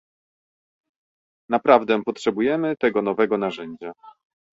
Naprawdę 1.49 2.03
potrzebujemy 2.03 2.75
tego 2.77 3.01
nowego 3.01 3.37
narzędzia 3.37 3.93